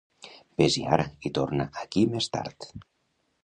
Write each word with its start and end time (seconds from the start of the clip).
Ves-hi 0.61 0.85
ara 0.97 1.05
i 1.31 1.33
torna 1.39 1.69
aquí 1.85 2.07
més 2.17 2.33
tard. 2.39 2.69